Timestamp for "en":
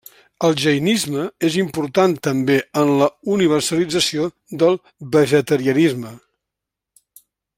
2.85-2.93